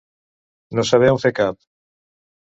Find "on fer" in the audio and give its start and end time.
1.15-1.31